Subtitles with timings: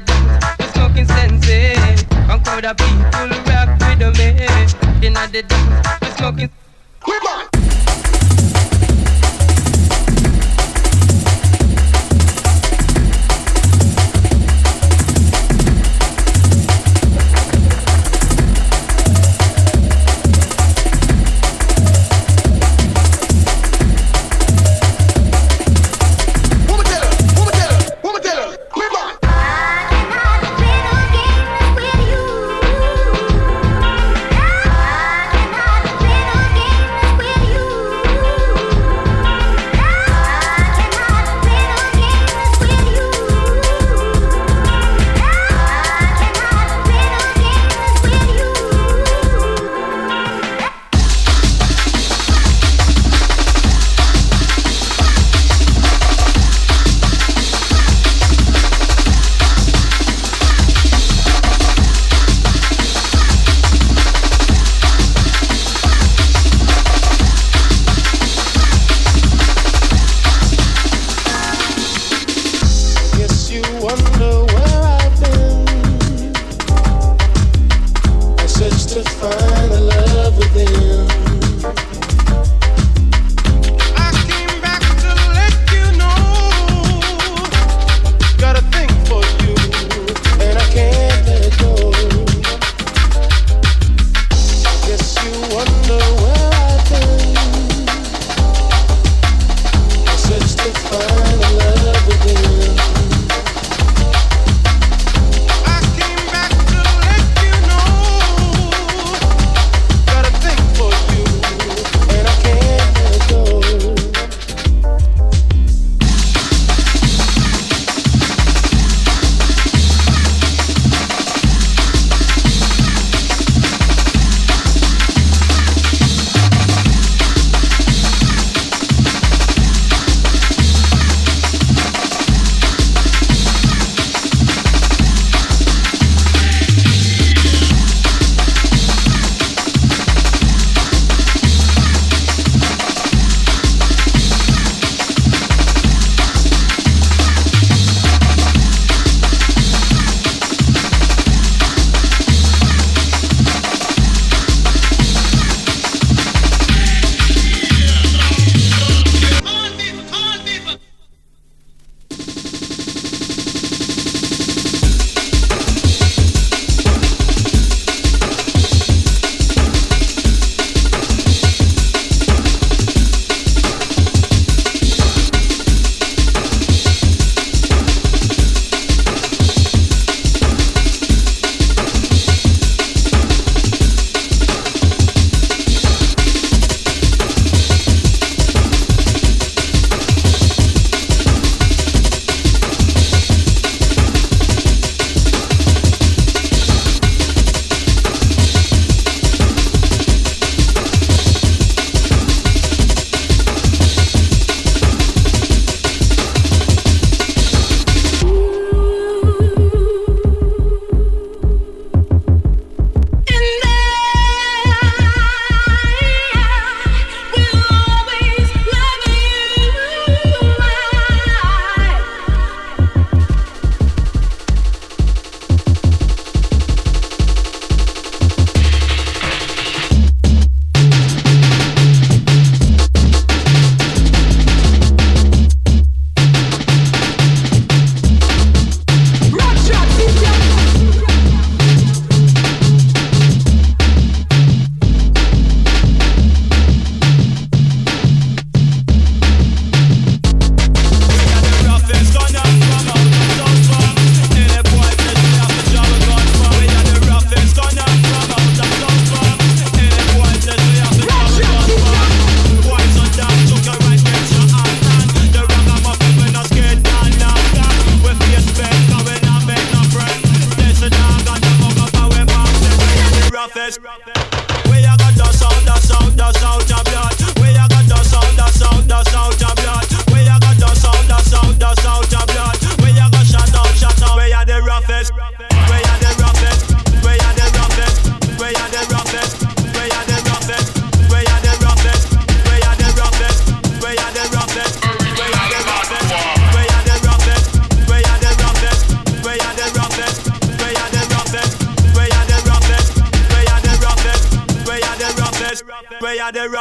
[0.00, 1.48] the dance, just smoking sense.
[1.48, 5.06] And crowd of people rock with me.
[5.06, 6.50] Inna the dance, we smoking.
[7.06, 7.55] We on.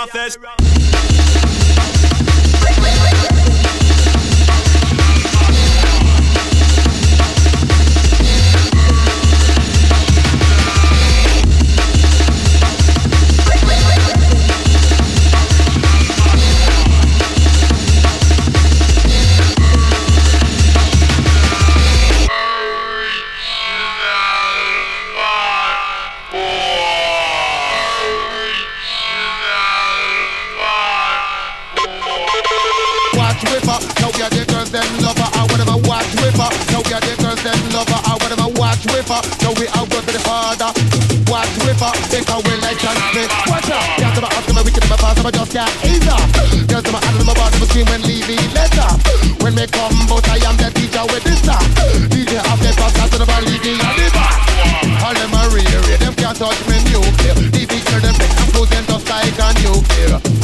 [0.06, 0.65] Rockfest.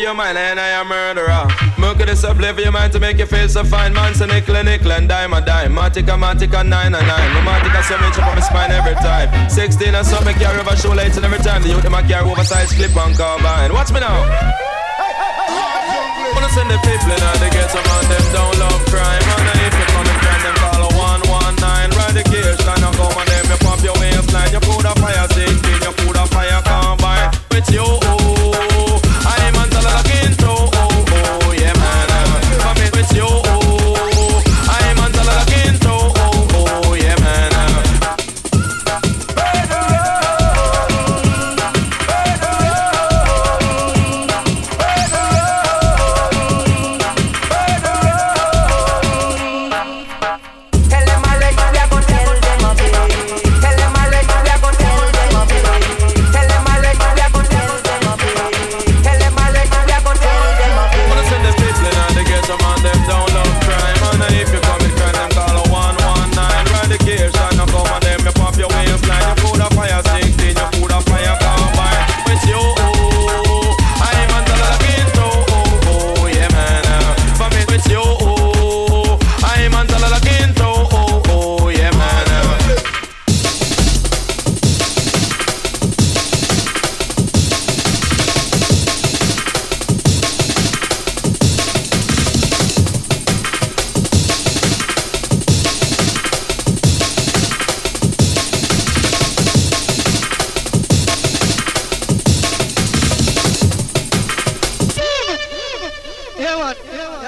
[0.06, 1.50] your mind and I am murderer.
[1.82, 4.14] Milk this play for your mind to make you feel so fine, man.
[4.14, 5.74] So nickel and nickel and dime a dime.
[5.74, 7.30] Matica, Matica, nine and nine.
[7.34, 9.50] No Matica, so me chop on my spine every time.
[9.50, 11.64] 16 and some me carry over shoelaces every time.
[11.64, 13.74] The youth them a carry oversized clip on carbine.
[13.74, 14.22] Watch me now.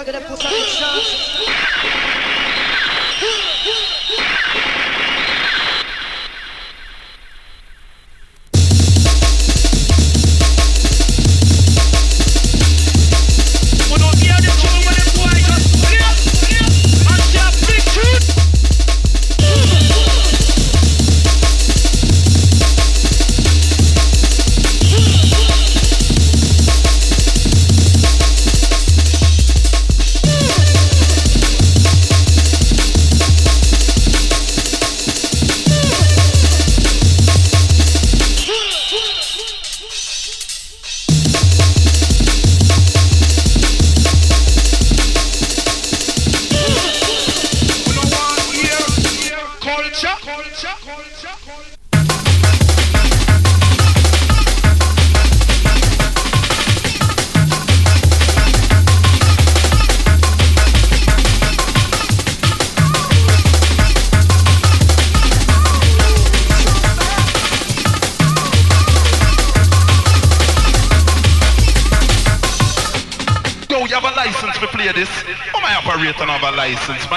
[0.08, 2.07] Agora puxar o chão.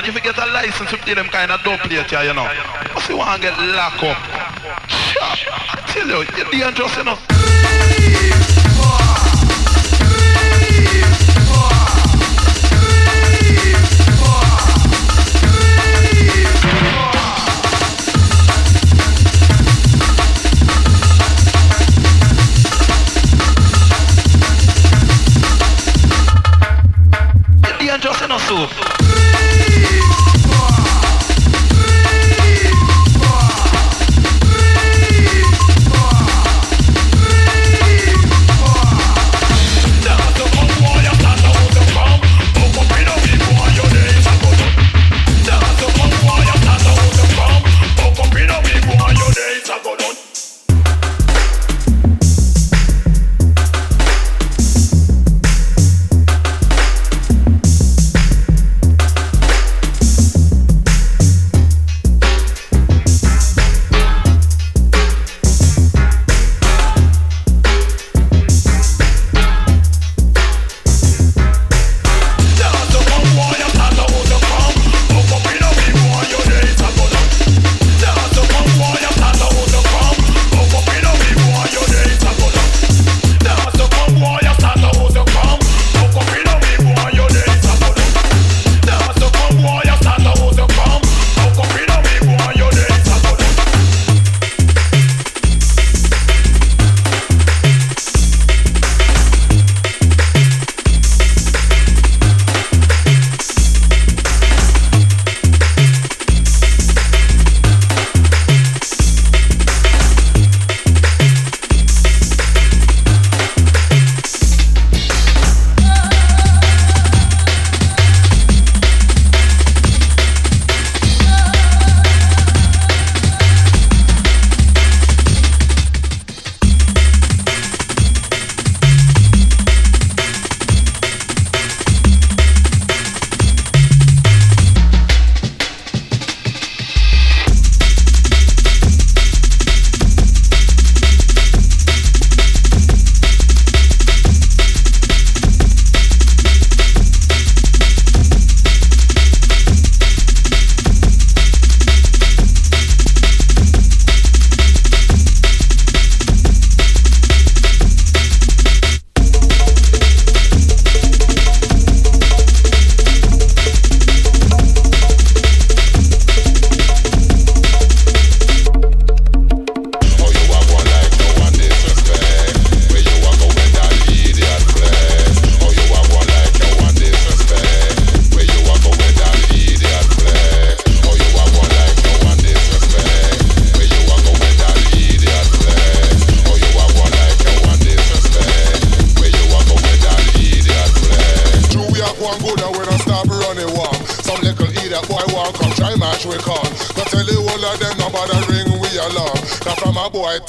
[0.05, 2.49] Here, you get a license, you deal them kind of dope later, you know.
[2.95, 4.17] Cause you want to get locked up.
[4.89, 7.27] I tell you, you're dangerous enough.
[7.27, 7.40] dangerous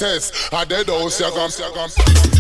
[0.02, 2.31] test, a dead house you gum,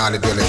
[0.01, 0.40] all the dealers.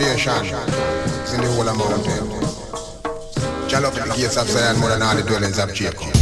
[0.00, 0.56] foundation
[1.24, 3.68] is in the whole of mountain.
[3.68, 6.19] Shall up the gates of Zion more than all the dwellings of Jacob.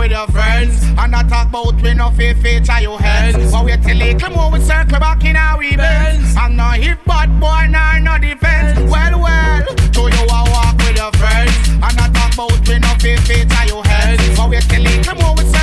[0.00, 0.82] with your friends.
[0.96, 3.52] And I talk about we no fit feature your hands.
[3.52, 6.34] But wait till little more we circle back in our we bends.
[6.36, 8.78] And no hip bad boy, nor no defense.
[8.90, 11.54] Well, well, so you a walk with your friends.
[11.68, 14.36] And I talk about we no fit feature your hands.
[14.36, 15.59] But wait till little more we circle